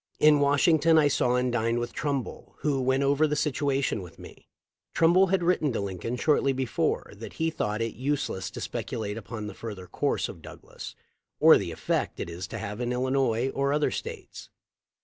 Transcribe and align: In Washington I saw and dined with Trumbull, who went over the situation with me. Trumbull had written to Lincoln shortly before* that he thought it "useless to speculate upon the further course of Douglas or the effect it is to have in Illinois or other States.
In 0.19 0.39
Washington 0.39 0.97
I 0.97 1.07
saw 1.07 1.35
and 1.35 1.51
dined 1.51 1.77
with 1.77 1.93
Trumbull, 1.93 2.55
who 2.61 2.81
went 2.81 3.03
over 3.03 3.27
the 3.27 3.35
situation 3.35 4.01
with 4.01 4.17
me. 4.17 4.47
Trumbull 4.95 5.27
had 5.27 5.43
written 5.43 5.71
to 5.73 5.79
Lincoln 5.79 6.15
shortly 6.15 6.53
before* 6.53 7.11
that 7.15 7.33
he 7.33 7.51
thought 7.51 7.83
it 7.83 7.93
"useless 7.93 8.49
to 8.49 8.61
speculate 8.61 9.15
upon 9.15 9.45
the 9.45 9.53
further 9.53 9.85
course 9.85 10.27
of 10.27 10.41
Douglas 10.41 10.95
or 11.39 11.55
the 11.55 11.71
effect 11.71 12.19
it 12.19 12.31
is 12.31 12.47
to 12.47 12.57
have 12.57 12.81
in 12.81 12.91
Illinois 12.91 13.49
or 13.51 13.71
other 13.73 13.91
States. 13.91 14.49